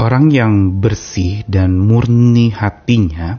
Orang 0.00 0.32
yang 0.32 0.80
bersih 0.80 1.44
dan 1.44 1.76
murni 1.76 2.48
hatinya 2.48 3.36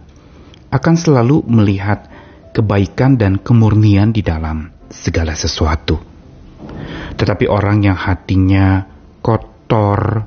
akan 0.69 0.93
selalu 0.93 1.41
melihat 1.49 2.05
kebaikan 2.53 3.17
dan 3.17 3.41
kemurnian 3.41 4.13
di 4.13 4.21
dalam 4.21 4.69
segala 4.85 5.33
sesuatu. 5.33 5.97
Tetapi 7.17 7.49
orang 7.49 7.81
yang 7.81 7.97
hatinya 7.97 8.85
kotor, 9.25 10.21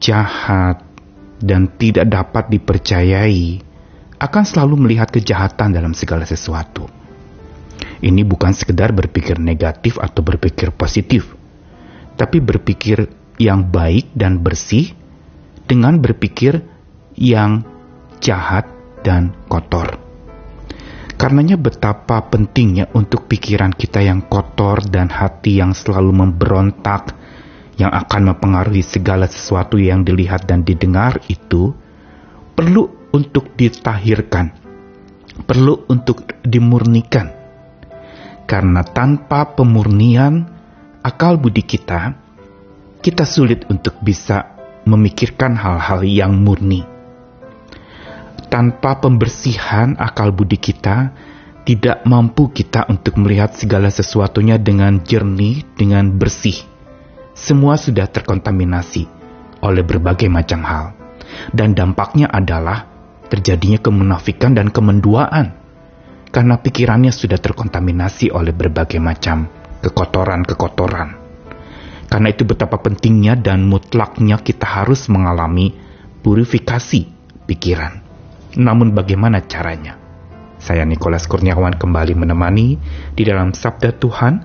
jahat, 0.00 0.80
dan 1.36 1.68
tidak 1.76 2.08
dapat 2.08 2.48
dipercayai 2.56 3.60
akan 4.16 4.44
selalu 4.48 4.88
melihat 4.88 5.12
kejahatan 5.12 5.76
dalam 5.76 5.92
segala 5.92 6.24
sesuatu. 6.24 6.88
Ini 8.00 8.24
bukan 8.24 8.56
sekedar 8.56 8.96
berpikir 8.96 9.36
negatif 9.36 10.00
atau 10.00 10.24
berpikir 10.24 10.72
positif, 10.72 11.36
tapi 12.16 12.40
berpikir 12.40 13.12
yang 13.36 13.68
baik 13.68 14.08
dan 14.16 14.40
bersih 14.40 14.99
dengan 15.70 16.02
berpikir 16.02 16.58
yang 17.14 17.62
jahat 18.18 18.66
dan 19.06 19.30
kotor. 19.46 20.02
Karenanya 21.14 21.54
betapa 21.54 22.26
pentingnya 22.26 22.90
untuk 22.90 23.30
pikiran 23.30 23.70
kita 23.70 24.02
yang 24.02 24.26
kotor 24.26 24.82
dan 24.90 25.06
hati 25.06 25.62
yang 25.62 25.76
selalu 25.76 26.10
memberontak 26.10 27.14
yang 27.78 27.94
akan 27.94 28.34
mempengaruhi 28.34 28.82
segala 28.82 29.30
sesuatu 29.30 29.78
yang 29.78 30.02
dilihat 30.02 30.48
dan 30.48 30.66
didengar 30.66 31.22
itu 31.30 31.70
perlu 32.56 33.12
untuk 33.14 33.54
ditahirkan, 33.54 34.50
perlu 35.46 35.86
untuk 35.86 36.26
dimurnikan. 36.42 37.30
Karena 38.48 38.82
tanpa 38.82 39.54
pemurnian 39.54 40.42
akal 41.04 41.38
budi 41.38 41.62
kita, 41.62 42.16
kita 43.00 43.24
sulit 43.24 43.64
untuk 43.70 43.96
bisa 44.02 44.59
memikirkan 44.90 45.54
hal-hal 45.54 46.02
yang 46.02 46.34
murni. 46.34 46.82
Tanpa 48.50 48.98
pembersihan 48.98 49.94
akal 49.94 50.34
budi 50.34 50.58
kita, 50.58 51.14
tidak 51.62 52.02
mampu 52.02 52.50
kita 52.50 52.90
untuk 52.90 53.14
melihat 53.22 53.54
segala 53.54 53.94
sesuatunya 53.94 54.58
dengan 54.58 55.06
jernih, 55.06 55.62
dengan 55.78 56.10
bersih. 56.18 56.58
Semua 57.30 57.78
sudah 57.78 58.10
terkontaminasi 58.10 59.06
oleh 59.62 59.86
berbagai 59.86 60.26
macam 60.26 60.66
hal. 60.66 60.86
Dan 61.54 61.78
dampaknya 61.78 62.26
adalah 62.26 62.90
terjadinya 63.30 63.78
kemunafikan 63.78 64.50
dan 64.50 64.74
kemenduaan. 64.74 65.54
Karena 66.34 66.58
pikirannya 66.58 67.14
sudah 67.14 67.38
terkontaminasi 67.38 68.34
oleh 68.34 68.50
berbagai 68.50 68.98
macam 68.98 69.46
kekotoran-kekotoran. 69.78 71.19
Karena 72.10 72.34
itu 72.34 72.42
betapa 72.42 72.82
pentingnya 72.82 73.38
dan 73.38 73.70
mutlaknya 73.70 74.42
kita 74.42 74.66
harus 74.66 75.06
mengalami 75.06 75.70
purifikasi 76.26 77.06
pikiran. 77.46 78.02
Namun 78.58 78.90
bagaimana 78.90 79.46
caranya? 79.46 79.94
Saya 80.58 80.82
Nikolas 80.82 81.30
Kurniawan 81.30 81.78
kembali 81.78 82.18
menemani 82.18 82.76
di 83.14 83.22
dalam 83.22 83.54
Sabda 83.54 83.94
Tuhan. 83.94 84.42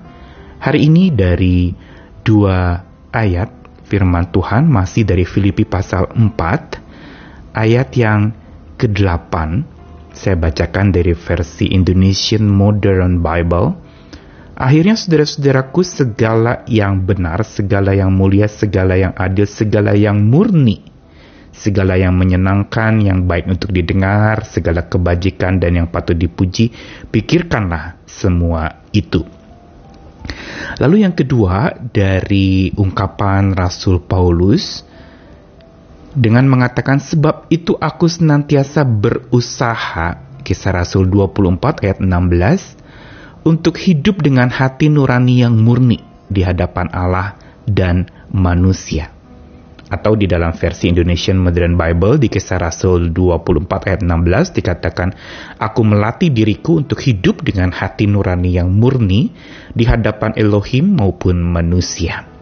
Hari 0.62 0.86
ini 0.86 1.10
dari 1.10 1.74
dua 2.22 2.80
ayat 3.10 3.50
firman 3.84 4.30
Tuhan 4.30 4.70
masih 4.70 5.06
dari 5.06 5.22
Filipi 5.22 5.62
pasal 5.62 6.10
4 6.10 7.54
ayat 7.54 7.88
yang 7.94 8.34
ke-8 8.80 9.32
saya 10.16 10.34
bacakan 10.34 10.96
dari 10.96 11.12
versi 11.12 11.70
Indonesian 11.70 12.48
Modern 12.48 13.20
Bible 13.20 13.85
Akhirnya 14.56 14.96
saudara-saudaraku 14.96 15.84
segala 15.84 16.64
yang 16.64 17.04
benar, 17.04 17.44
segala 17.44 17.92
yang 17.92 18.08
mulia, 18.08 18.48
segala 18.48 18.96
yang 18.96 19.12
adil, 19.12 19.44
segala 19.44 19.92
yang 19.92 20.16
murni, 20.16 20.80
segala 21.52 22.00
yang 22.00 22.16
menyenangkan, 22.16 23.04
yang 23.04 23.28
baik 23.28 23.52
untuk 23.52 23.68
didengar, 23.68 24.48
segala 24.48 24.88
kebajikan 24.88 25.60
dan 25.60 25.76
yang 25.76 25.88
patut 25.92 26.16
dipuji, 26.16 26.72
pikirkanlah 27.12 28.00
semua 28.08 28.80
itu. 28.96 29.28
Lalu 30.80 31.04
yang 31.04 31.12
kedua 31.12 31.76
dari 31.92 32.72
ungkapan 32.72 33.52
Rasul 33.52 34.08
Paulus 34.08 34.80
dengan 36.16 36.48
mengatakan 36.48 36.96
sebab 36.96 37.52
itu 37.52 37.76
aku 37.76 38.08
senantiasa 38.08 38.88
berusaha 38.88 40.40
kisah 40.40 40.72
Rasul 40.72 41.12
24 41.12 41.84
ayat 41.84 41.98
16 42.00 42.85
untuk 43.46 43.78
hidup 43.78 44.26
dengan 44.26 44.50
hati 44.50 44.90
nurani 44.90 45.46
yang 45.46 45.54
murni 45.54 46.02
di 46.26 46.42
hadapan 46.42 46.90
Allah 46.90 47.38
dan 47.62 48.10
manusia. 48.34 49.14
Atau 49.86 50.18
di 50.18 50.26
dalam 50.26 50.50
versi 50.50 50.90
Indonesian 50.90 51.38
Modern 51.38 51.78
Bible 51.78 52.18
di 52.18 52.26
kisah 52.26 52.58
Rasul 52.58 53.14
24 53.14 53.86
ayat 53.86 54.02
16 54.02 54.58
dikatakan, 54.58 55.14
Aku 55.62 55.86
melatih 55.86 56.34
diriku 56.34 56.82
untuk 56.82 56.98
hidup 57.06 57.46
dengan 57.46 57.70
hati 57.70 58.10
nurani 58.10 58.58
yang 58.58 58.74
murni 58.74 59.30
di 59.70 59.86
hadapan 59.86 60.34
Elohim 60.34 60.98
maupun 60.98 61.38
manusia. 61.38 62.35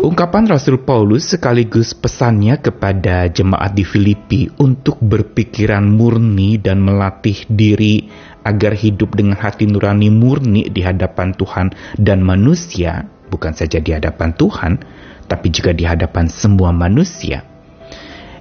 Ungkapan 0.00 0.48
Rasul 0.48 0.80
Paulus 0.80 1.28
sekaligus 1.28 1.92
pesannya 1.92 2.56
kepada 2.56 3.28
jemaat 3.28 3.76
di 3.76 3.84
Filipi 3.84 4.48
untuk 4.56 4.96
berpikiran 4.96 5.84
murni 5.84 6.56
dan 6.56 6.80
melatih 6.80 7.44
diri 7.52 8.08
agar 8.40 8.72
hidup 8.72 9.12
dengan 9.12 9.36
hati 9.36 9.68
nurani 9.68 10.08
murni 10.08 10.72
di 10.72 10.80
hadapan 10.80 11.36
Tuhan 11.36 11.76
dan 12.00 12.24
manusia, 12.24 13.04
bukan 13.28 13.52
saja 13.52 13.76
di 13.76 13.92
hadapan 13.92 14.32
Tuhan, 14.32 14.72
tapi 15.28 15.52
juga 15.52 15.76
di 15.76 15.84
hadapan 15.84 16.32
semua 16.32 16.72
manusia. 16.72 17.44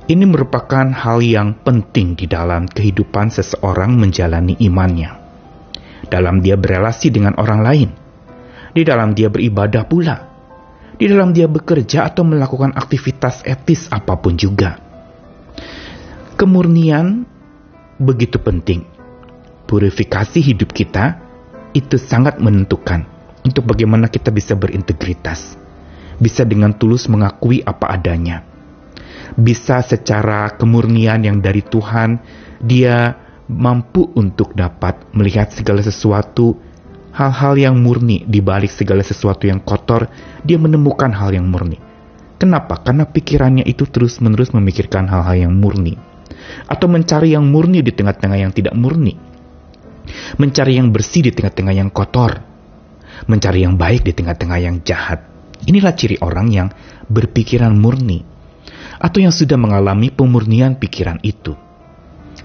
Ini 0.08 0.24
merupakan 0.32 0.88
hal 0.88 1.20
yang 1.20 1.60
penting 1.60 2.16
di 2.16 2.24
dalam 2.24 2.72
kehidupan 2.72 3.36
seseorang 3.36 4.00
menjalani 4.00 4.56
imannya. 4.64 5.12
Dalam 6.08 6.40
dia 6.40 6.56
berelasi 6.56 7.12
dengan 7.12 7.36
orang 7.36 7.60
lain, 7.60 7.90
di 8.72 8.88
dalam 8.88 9.12
dia 9.12 9.28
beribadah 9.28 9.84
pula, 9.84 10.29
di 11.00 11.08
dalam 11.08 11.32
dia 11.32 11.48
bekerja 11.48 12.12
atau 12.12 12.28
melakukan 12.28 12.76
aktivitas 12.76 13.48
etis 13.48 13.88
apa 13.88 14.20
pun 14.20 14.36
juga. 14.36 14.76
Kemurnian 16.36 17.24
begitu 18.00 18.40
penting 18.40 18.84
purifikasi 19.70 20.42
hidup 20.42 20.76
kita 20.76 21.22
itu 21.78 22.02
sangat 22.02 22.42
menentukan 22.42 23.06
untuk 23.46 23.70
bagaimana 23.70 24.10
kita 24.10 24.34
bisa 24.34 24.58
berintegritas, 24.58 25.56
bisa 26.18 26.42
dengan 26.42 26.74
tulus 26.74 27.06
mengakui 27.06 27.62
apa 27.62 27.94
adanya, 27.94 28.42
bisa 29.38 29.86
secara 29.86 30.58
kemurnian 30.58 31.22
yang 31.22 31.38
dari 31.38 31.62
Tuhan, 31.62 32.18
dia 32.58 33.14
mampu 33.46 34.10
untuk 34.18 34.58
dapat 34.58 35.14
melihat 35.14 35.54
segala 35.54 35.86
sesuatu, 35.86 36.58
hal-hal 37.20 37.60
yang 37.60 37.76
murni 37.76 38.24
di 38.24 38.40
balik 38.40 38.72
segala 38.72 39.04
sesuatu 39.04 39.44
yang 39.44 39.60
kotor, 39.60 40.08
dia 40.48 40.56
menemukan 40.56 41.12
hal 41.12 41.36
yang 41.36 41.52
murni. 41.52 41.76
Kenapa? 42.40 42.80
Karena 42.80 43.04
pikirannya 43.04 43.68
itu 43.68 43.84
terus-menerus 43.84 44.56
memikirkan 44.56 45.12
hal-hal 45.12 45.52
yang 45.52 45.54
murni. 45.60 46.00
Atau 46.72 46.88
mencari 46.88 47.36
yang 47.36 47.44
murni 47.52 47.84
di 47.84 47.92
tengah-tengah 47.92 48.40
yang 48.40 48.56
tidak 48.56 48.72
murni 48.80 49.30
mencari 50.38 50.78
yang 50.78 50.90
bersih 50.90 51.26
di 51.26 51.32
tengah-tengah 51.34 51.74
yang 51.76 51.90
kotor, 51.94 52.42
mencari 53.30 53.66
yang 53.66 53.78
baik 53.78 54.06
di 54.06 54.14
tengah-tengah 54.16 54.60
yang 54.60 54.76
jahat. 54.82 55.26
Inilah 55.68 55.94
ciri 55.94 56.18
orang 56.24 56.48
yang 56.50 56.68
berpikiran 57.12 57.76
murni, 57.76 58.24
atau 59.00 59.20
yang 59.20 59.34
sudah 59.34 59.60
mengalami 59.60 60.12
pemurnian 60.12 60.80
pikiran 60.80 61.20
itu. 61.24 61.56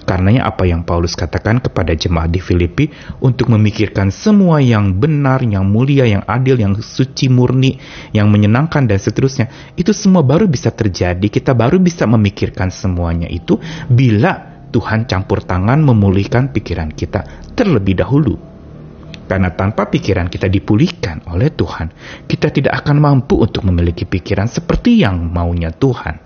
Karenanya 0.04 0.44
apa 0.44 0.69
yang 0.69 0.84
Paulus 0.84 1.16
katakan 1.16 1.65
kepada 1.65 1.97
jemaat 1.97 2.28
di 2.28 2.37
Filipi 2.37 2.92
untuk 3.25 3.48
memikirkan 3.48 4.12
semua 4.12 4.60
yang 4.60 4.92
benar, 4.92 5.41
yang 5.41 5.65
mulia, 5.65 6.04
yang 6.04 6.20
adil, 6.28 6.60
yang 6.60 6.76
suci 6.76 7.32
murni, 7.32 7.81
yang 8.12 8.28
menyenangkan 8.28 8.84
dan 8.84 9.00
seterusnya. 9.00 9.72
Itu 9.72 9.97
semua 9.97 10.20
baru 10.20 10.44
bisa 10.44 10.69
terjadi, 10.69 11.25
kita 11.25 11.56
baru 11.56 11.81
bisa 11.81 12.05
memikirkan 12.05 12.69
semuanya 12.69 13.32
itu 13.32 13.56
bila 13.88 14.55
Tuhan 14.69 15.08
campur 15.08 15.40
tangan 15.40 15.81
memulihkan 15.81 16.52
pikiran 16.52 16.93
kita 16.93 17.50
terlebih 17.56 17.96
dahulu. 17.96 18.37
Karena 19.25 19.49
tanpa 19.56 19.88
pikiran 19.88 20.29
kita 20.29 20.52
dipulihkan 20.52 21.25
oleh 21.32 21.49
Tuhan, 21.49 21.88
kita 22.29 22.52
tidak 22.52 22.84
akan 22.84 23.00
mampu 23.00 23.40
untuk 23.40 23.64
memiliki 23.64 24.05
pikiran 24.05 24.52
seperti 24.52 25.00
yang 25.00 25.32
maunya 25.32 25.73
Tuhan. 25.73 26.20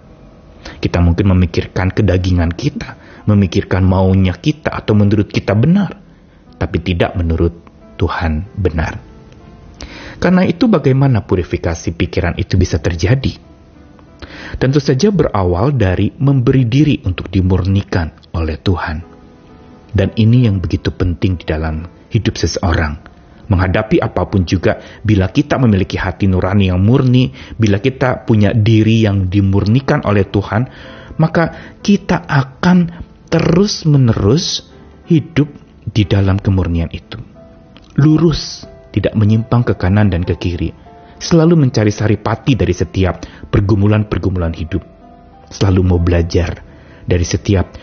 Kita 0.82 0.98
mungkin 0.98 1.30
memikirkan 1.30 1.94
kedagingan 1.94 2.50
kita, 2.50 2.97
memikirkan 3.28 3.84
maunya 3.84 4.32
kita 4.32 4.72
atau 4.72 4.96
menurut 4.96 5.28
kita 5.28 5.52
benar, 5.52 5.92
tapi 6.56 6.80
tidak 6.80 7.12
menurut 7.12 7.52
Tuhan 8.00 8.48
benar. 8.56 8.96
Karena 10.18 10.48
itu 10.48 10.66
bagaimana 10.66 11.22
purifikasi 11.22 11.92
pikiran 11.94 12.40
itu 12.40 12.56
bisa 12.56 12.80
terjadi? 12.80 13.48
tentu 14.56 14.80
saja 14.80 15.12
berawal 15.12 15.76
dari 15.76 16.10
memberi 16.16 16.64
diri 16.64 17.04
untuk 17.04 17.28
dimurnikan 17.28 18.32
oleh 18.32 18.56
Tuhan. 18.56 18.96
Dan 19.88 20.12
ini 20.16 20.44
yang 20.48 20.60
begitu 20.60 20.92
penting 20.92 21.40
di 21.40 21.44
dalam 21.48 21.84
hidup 22.12 22.36
seseorang, 22.36 22.96
menghadapi 23.48 24.00
apa 24.00 24.28
pun 24.28 24.44
juga, 24.44 24.80
bila 25.00 25.28
kita 25.28 25.56
memiliki 25.56 25.96
hati 25.96 26.28
nurani 26.28 26.68
yang 26.68 26.80
murni, 26.80 27.32
bila 27.56 27.80
kita 27.80 28.24
punya 28.24 28.52
diri 28.52 29.04
yang 29.04 29.32
dimurnikan 29.32 30.04
oleh 30.04 30.28
Tuhan, 30.28 30.68
maka 31.18 31.76
kita 31.80 32.28
akan 32.28 33.07
terus-menerus 33.28 34.64
hidup 35.08 35.48
di 35.84 36.04
dalam 36.08 36.40
kemurnian 36.40 36.88
itu. 36.92 37.20
Lurus, 38.00 38.64
tidak 38.92 39.12
menyimpang 39.16 39.64
ke 39.68 39.74
kanan 39.76 40.08
dan 40.08 40.24
ke 40.24 40.36
kiri. 40.36 40.72
Selalu 41.18 41.58
mencari 41.58 41.90
saripati 41.90 42.54
dari 42.54 42.70
setiap 42.72 43.26
pergumulan-pergumulan 43.50 44.54
hidup. 44.54 44.80
Selalu 45.50 45.80
mau 45.82 46.00
belajar 46.00 46.62
dari 47.04 47.26
setiap 47.26 47.74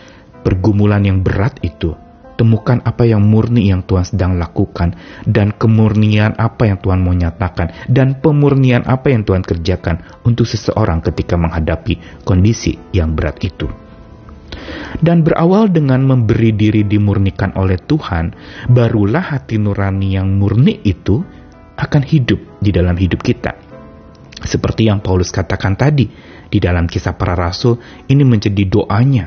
pergumulan 0.46 1.04
yang 1.04 1.20
berat 1.26 1.60
itu 1.66 2.06
temukan 2.36 2.84
apa 2.84 3.08
yang 3.08 3.24
murni 3.24 3.72
yang 3.72 3.82
Tuhan 3.88 4.04
sedang 4.04 4.36
lakukan 4.36 4.94
dan 5.24 5.56
kemurnian 5.56 6.36
apa 6.36 6.68
yang 6.68 6.78
Tuhan 6.84 7.00
mau 7.00 7.16
nyatakan 7.16 7.88
dan 7.88 8.20
pemurnian 8.20 8.84
apa 8.84 9.08
yang 9.08 9.24
Tuhan 9.24 9.42
kerjakan 9.42 10.04
untuk 10.28 10.44
seseorang 10.44 11.00
ketika 11.00 11.40
menghadapi 11.40 12.24
kondisi 12.28 12.76
yang 12.92 13.16
berat 13.16 13.40
itu. 13.42 13.85
Dan 15.00 15.22
berawal 15.22 15.70
dengan 15.70 16.02
memberi 16.08 16.56
diri 16.56 16.88
dimurnikan 16.88 17.54
oleh 17.60 17.78
Tuhan, 17.78 18.34
barulah 18.72 19.36
hati 19.36 19.60
nurani 19.60 20.16
yang 20.16 20.32
murni 20.40 20.82
itu 20.86 21.22
akan 21.76 22.04
hidup 22.04 22.62
di 22.64 22.72
dalam 22.72 22.96
hidup 22.96 23.20
kita. 23.20 23.54
Seperti 24.46 24.88
yang 24.88 25.04
Paulus 25.04 25.34
katakan 25.34 25.76
tadi, 25.76 26.08
di 26.46 26.58
dalam 26.62 26.88
kisah 26.88 27.18
para 27.18 27.34
rasul, 27.34 27.82
ini 28.08 28.24
menjadi 28.24 28.64
doanya 28.70 29.26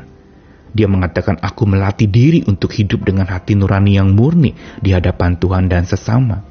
dia 0.69 0.85
mengatakan, 0.85 1.41
"Aku 1.41 1.65
melatih 1.65 2.05
diri 2.05 2.45
untuk 2.45 2.69
hidup 2.77 3.01
dengan 3.01 3.25
hati 3.25 3.57
nurani 3.57 3.97
yang 3.97 4.13
murni 4.13 4.53
di 4.77 4.93
hadapan 4.93 5.37
Tuhan 5.41 5.65
dan 5.65 5.85
sesama." 5.89 6.45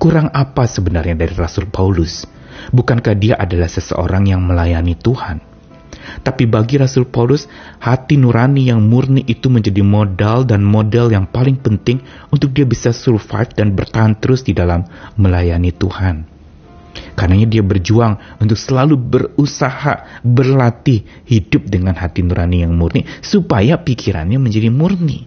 Kurang 0.00 0.32
apa 0.32 0.66
sebenarnya 0.66 1.14
dari 1.14 1.34
Rasul 1.36 1.70
Paulus? 1.70 2.26
Bukankah 2.74 3.14
dia 3.14 3.38
adalah 3.38 3.70
seseorang 3.70 4.26
yang 4.26 4.42
melayani 4.42 4.98
Tuhan? 4.98 5.51
Tapi 6.20 6.44
bagi 6.44 6.76
Rasul 6.76 7.08
Paulus, 7.08 7.48
hati 7.80 8.20
nurani 8.20 8.68
yang 8.68 8.84
murni 8.84 9.24
itu 9.24 9.48
menjadi 9.48 9.80
modal 9.80 10.44
dan 10.44 10.60
model 10.60 11.08
yang 11.08 11.24
paling 11.24 11.56
penting 11.56 12.04
untuk 12.28 12.52
dia 12.52 12.68
bisa 12.68 12.92
survive 12.92 13.56
dan 13.56 13.72
bertahan 13.72 14.20
terus 14.20 14.44
di 14.44 14.52
dalam 14.52 14.84
melayani 15.16 15.72
Tuhan. 15.72 16.28
Karenanya 17.16 17.48
dia 17.48 17.64
berjuang 17.64 18.20
untuk 18.40 18.56
selalu 18.60 18.96
berusaha, 18.96 20.20
berlatih, 20.20 21.04
hidup 21.24 21.64
dengan 21.68 21.96
hati 21.96 22.20
nurani 22.20 22.64
yang 22.64 22.76
murni, 22.76 23.08
supaya 23.24 23.80
pikirannya 23.80 24.36
menjadi 24.36 24.68
murni. 24.68 25.24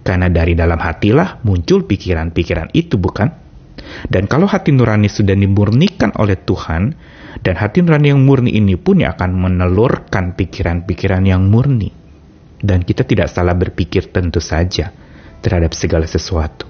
Karena 0.00 0.32
dari 0.32 0.56
dalam 0.56 0.80
hatilah 0.80 1.44
muncul 1.44 1.84
pikiran-pikiran 1.84 2.72
itu, 2.72 2.96
bukan? 2.96 3.49
Dan 4.06 4.26
kalau 4.26 4.48
hati 4.48 4.72
nurani 4.72 5.08
sudah 5.10 5.36
dimurnikan 5.36 6.14
oleh 6.16 6.38
Tuhan, 6.38 6.82
dan 7.40 7.54
hati 7.56 7.80
nurani 7.80 8.12
yang 8.12 8.22
murni 8.22 8.52
ini 8.56 8.74
pun 8.74 9.00
yang 9.00 9.14
akan 9.14 9.30
menelurkan 9.32 10.34
pikiran-pikiran 10.34 11.22
yang 11.24 11.46
murni. 11.46 11.92
Dan 12.60 12.84
kita 12.84 13.08
tidak 13.08 13.32
salah 13.32 13.56
berpikir 13.56 14.12
tentu 14.12 14.42
saja 14.42 14.92
terhadap 15.40 15.72
segala 15.72 16.04
sesuatu. 16.04 16.68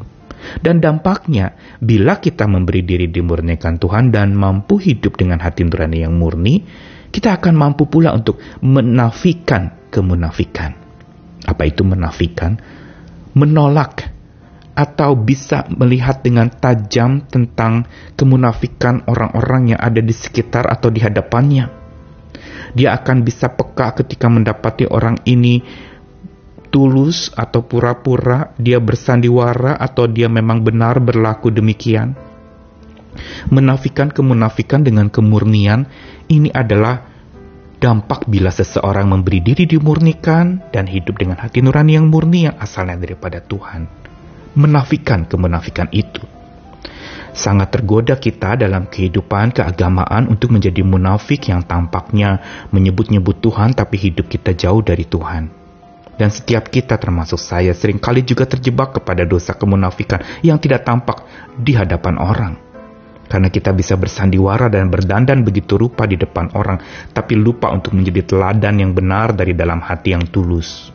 Dan 0.62 0.80
dampaknya, 0.80 1.52
bila 1.82 2.16
kita 2.22 2.48
memberi 2.48 2.80
diri 2.86 3.10
dimurnikan 3.10 3.76
Tuhan 3.76 4.08
dan 4.14 4.32
mampu 4.32 4.80
hidup 4.80 5.18
dengan 5.18 5.42
hati 5.42 5.66
nurani 5.66 6.06
yang 6.06 6.16
murni, 6.16 6.62
kita 7.10 7.36
akan 7.36 7.54
mampu 7.58 7.90
pula 7.90 8.14
untuk 8.14 8.38
menafikan 8.62 9.90
kemunafikan. 9.90 10.72
Apa 11.44 11.66
itu 11.66 11.82
menafikan? 11.82 12.56
Menolak 13.34 14.19
atau 14.80 15.12
bisa 15.12 15.68
melihat 15.68 16.24
dengan 16.24 16.48
tajam 16.48 17.20
tentang 17.28 17.84
kemunafikan 18.16 19.04
orang-orang 19.04 19.76
yang 19.76 19.80
ada 19.80 20.00
di 20.00 20.16
sekitar 20.16 20.64
atau 20.72 20.88
di 20.88 21.04
hadapannya. 21.04 21.68
Dia 22.72 22.96
akan 22.96 23.20
bisa 23.20 23.52
peka 23.52 23.92
ketika 24.00 24.32
mendapati 24.32 24.88
orang 24.88 25.20
ini 25.28 25.60
tulus 26.72 27.28
atau 27.36 27.60
pura-pura 27.60 28.56
dia 28.56 28.80
bersandiwara 28.80 29.76
atau 29.76 30.08
dia 30.08 30.32
memang 30.32 30.64
benar 30.64 30.96
berlaku 31.02 31.52
demikian. 31.52 32.16
Menafikan 33.52 34.08
kemunafikan 34.08 34.80
dengan 34.80 35.12
kemurnian 35.12 35.84
ini 36.30 36.48
adalah 36.54 37.10
dampak 37.82 38.24
bila 38.30 38.54
seseorang 38.54 39.12
memberi 39.12 39.42
diri 39.44 39.66
dimurnikan 39.66 40.72
dan 40.72 40.86
hidup 40.86 41.18
dengan 41.18 41.36
hati 41.42 41.58
nurani 41.60 41.98
yang 41.98 42.06
murni 42.06 42.48
yang 42.48 42.56
asalnya 42.56 42.96
daripada 43.02 43.42
Tuhan. 43.42 44.09
Menafikan 44.58 45.30
kemunafikan 45.30 45.86
itu. 45.94 46.26
Sangat 47.30 47.70
tergoda 47.70 48.18
kita 48.18 48.58
dalam 48.58 48.90
kehidupan 48.90 49.54
keagamaan 49.54 50.26
untuk 50.26 50.50
menjadi 50.50 50.82
munafik 50.82 51.46
yang 51.46 51.62
tampaknya 51.62 52.42
menyebut-nyebut 52.74 53.38
Tuhan 53.38 53.78
tapi 53.78 53.94
hidup 53.94 54.26
kita 54.26 54.58
jauh 54.58 54.82
dari 54.82 55.06
Tuhan. 55.06 55.46
Dan 56.18 56.28
setiap 56.28 56.68
kita 56.68 56.98
termasuk 57.00 57.38
saya 57.40 57.72
sering 57.72 57.96
kali 57.96 58.26
juga 58.26 58.44
terjebak 58.44 59.00
kepada 59.00 59.24
dosa 59.24 59.56
kemunafikan 59.56 60.20
yang 60.44 60.60
tidak 60.60 60.84
tampak 60.84 61.24
di 61.56 61.72
hadapan 61.72 62.18
orang. 62.20 62.52
Karena 63.30 63.46
kita 63.46 63.70
bisa 63.70 63.94
bersandiwara 63.94 64.66
dan 64.66 64.90
berdandan 64.90 65.46
begitu 65.46 65.78
rupa 65.78 66.02
di 66.04 66.18
depan 66.18 66.50
orang, 66.58 66.82
tapi 67.14 67.38
lupa 67.38 67.70
untuk 67.70 67.94
menjadi 67.94 68.26
teladan 68.26 68.82
yang 68.82 68.90
benar 68.90 69.32
dari 69.32 69.54
dalam 69.54 69.78
hati 69.78 70.18
yang 70.18 70.26
tulus. 70.26 70.90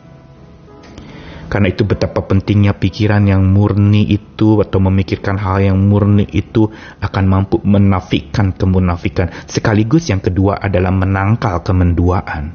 Karena 1.56 1.72
itu 1.72 1.88
betapa 1.88 2.20
pentingnya 2.20 2.76
pikiran 2.76 3.24
yang 3.24 3.40
murni 3.48 4.04
itu 4.04 4.60
atau 4.60 4.76
memikirkan 4.76 5.40
hal 5.40 5.64
yang 5.64 5.80
murni 5.80 6.28
itu 6.28 6.68
akan 7.00 7.24
mampu 7.24 7.64
menafikan 7.64 8.52
kemunafikan. 8.52 9.32
Sekaligus 9.48 10.12
yang 10.12 10.20
kedua 10.20 10.60
adalah 10.60 10.92
menangkal 10.92 11.64
kemenduaan. 11.64 12.52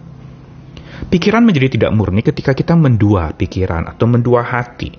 Pikiran 1.09 1.41
menjadi 1.41 1.81
tidak 1.81 1.97
murni 1.97 2.21
ketika 2.21 2.53
kita 2.53 2.77
mendua 2.77 3.33
pikiran 3.33 3.89
atau 3.89 4.05
mendua 4.05 4.45
hati. 4.45 4.93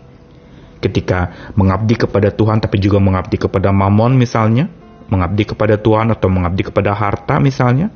Ketika 0.82 1.54
mengabdi 1.54 1.94
kepada 1.94 2.34
Tuhan 2.34 2.58
tapi 2.58 2.82
juga 2.82 2.98
mengabdi 2.98 3.38
kepada 3.38 3.70
mamon 3.70 4.18
misalnya, 4.18 4.66
mengabdi 5.14 5.46
kepada 5.46 5.78
Tuhan 5.78 6.10
atau 6.10 6.26
mengabdi 6.26 6.66
kepada 6.66 6.90
harta 6.90 7.38
misalnya. 7.38 7.94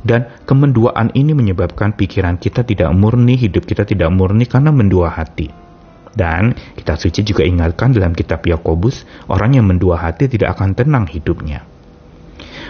Dan 0.00 0.42
kemenduaan 0.48 1.14
ini 1.14 1.36
menyebabkan 1.36 1.94
pikiran 1.94 2.40
kita 2.40 2.66
tidak 2.66 2.90
murni, 2.96 3.38
hidup 3.38 3.68
kita 3.68 3.86
tidak 3.86 4.10
murni 4.10 4.48
karena 4.48 4.74
mendua 4.74 5.12
hati. 5.12 5.52
Dan 6.14 6.54
kita 6.78 6.94
suci 6.94 7.26
juga 7.26 7.42
ingatkan 7.42 7.90
dalam 7.90 8.14
kitab 8.14 8.46
Yakobus, 8.46 9.02
orang 9.26 9.58
yang 9.58 9.66
mendua 9.66 9.98
hati 9.98 10.30
tidak 10.30 10.54
akan 10.58 10.78
tenang 10.78 11.06
hidupnya. 11.10 11.66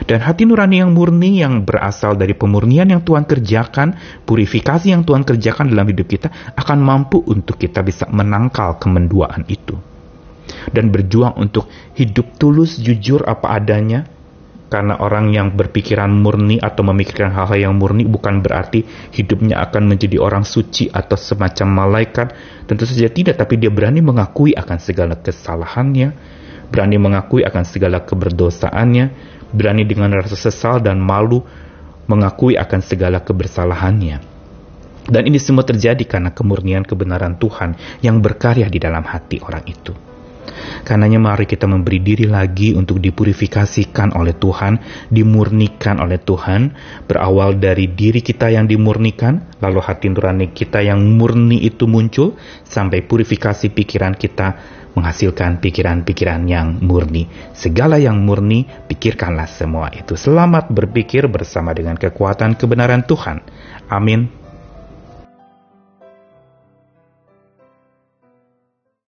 Dan 0.03 0.19
hati 0.25 0.43
nurani 0.43 0.82
yang 0.82 0.91
murni 0.91 1.38
yang 1.38 1.62
berasal 1.62 2.19
dari 2.19 2.35
pemurnian 2.35 2.91
yang 2.91 3.06
Tuhan 3.06 3.29
kerjakan, 3.29 3.94
purifikasi 4.27 4.91
yang 4.91 5.06
Tuhan 5.06 5.22
kerjakan 5.22 5.70
dalam 5.70 5.87
hidup 5.87 6.08
kita 6.10 6.29
akan 6.58 6.79
mampu 6.82 7.22
untuk 7.22 7.60
kita 7.60 7.84
bisa 7.87 8.10
menangkal 8.10 8.81
kemenduaan 8.82 9.46
itu. 9.46 9.79
Dan 10.72 10.91
berjuang 10.91 11.39
untuk 11.39 11.70
hidup 11.94 12.37
tulus, 12.37 12.81
jujur 12.81 13.22
apa 13.25 13.55
adanya, 13.55 14.08
karena 14.73 14.97
orang 14.99 15.31
yang 15.31 15.53
berpikiran 15.55 16.11
murni 16.11 16.59
atau 16.59 16.83
memikirkan 16.83 17.31
hal-hal 17.31 17.71
yang 17.71 17.75
murni 17.77 18.09
bukan 18.09 18.41
berarti 18.41 18.83
hidupnya 19.13 19.61
akan 19.61 19.93
menjadi 19.93 20.19
orang 20.19 20.43
suci 20.43 20.89
atau 20.91 21.15
semacam 21.15 21.85
malaikat. 21.85 22.35
Tentu 22.65 22.89
saja 22.89 23.13
tidak, 23.13 23.39
tapi 23.39 23.61
dia 23.61 23.69
berani 23.69 24.01
mengakui 24.01 24.56
akan 24.56 24.79
segala 24.81 25.21
kesalahannya, 25.21 26.17
berani 26.73 26.97
mengakui 26.97 27.44
akan 27.44 27.63
segala 27.63 28.03
keberdosaannya, 28.03 29.05
berani 29.53 29.85
dengan 29.85 30.11
rasa 30.17 30.35
sesal 30.35 30.81
dan 30.81 30.99
malu 30.99 31.44
mengakui 32.09 32.56
akan 32.56 32.81
segala 32.81 33.21
kebersalahannya. 33.21 34.33
Dan 35.05 35.23
ini 35.29 35.37
semua 35.37 35.69
terjadi 35.69 36.01
karena 36.09 36.33
kemurnian 36.33 36.81
kebenaran 36.81 37.37
Tuhan 37.37 38.01
yang 38.01 38.25
berkarya 38.25 38.73
di 38.73 38.81
dalam 38.81 39.05
hati 39.05 39.37
orang 39.44 39.65
itu. 39.69 40.14
Karenanya 40.84 41.20
mari 41.20 41.48
kita 41.48 41.65
memberi 41.65 42.01
diri 42.05 42.29
lagi 42.29 42.77
untuk 42.77 43.01
dipurifikasikan 43.01 44.15
oleh 44.15 44.36
Tuhan, 44.36 44.79
dimurnikan 45.08 45.98
oleh 45.98 46.20
Tuhan, 46.20 46.72
berawal 47.08 47.56
dari 47.56 47.93
diri 47.93 48.20
kita 48.20 48.53
yang 48.53 48.69
dimurnikan, 48.69 49.58
lalu 49.65 49.81
hati 49.81 50.13
nurani 50.13 50.53
kita 50.53 50.84
yang 50.84 51.01
murni 51.17 51.65
itu 51.65 51.89
muncul, 51.89 52.36
sampai 52.65 53.01
purifikasi 53.05 53.72
pikiran 53.72 54.15
kita 54.15 54.48
menghasilkan 54.94 55.58
pikiran-pikiran 55.58 56.46
yang 56.46 56.79
murni. 56.79 57.27
Segala 57.51 57.98
yang 57.98 58.22
murni, 58.22 58.63
pikirkanlah 58.65 59.51
semua 59.51 59.91
itu. 59.91 60.15
Selamat 60.15 60.70
berpikir 60.70 61.27
bersama 61.27 61.74
dengan 61.74 61.98
kekuatan 61.98 62.55
kebenaran 62.55 63.03
Tuhan. 63.03 63.43
Amin. 63.91 64.44